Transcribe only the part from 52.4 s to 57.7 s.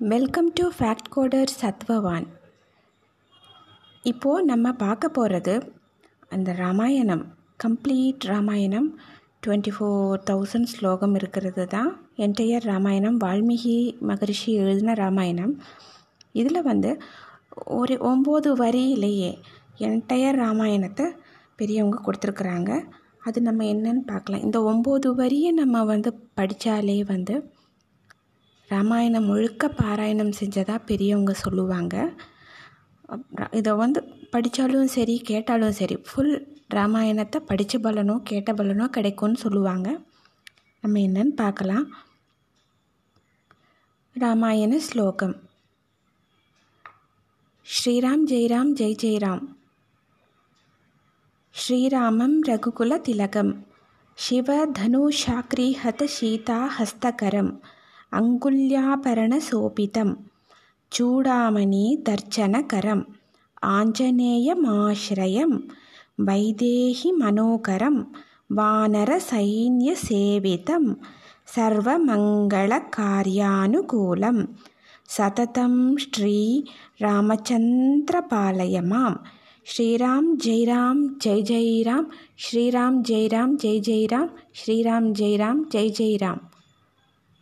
ரகுகுல திலகம். சிவ தனுஷாக்ரீஹத சீதா ஹஸ்தகரம்.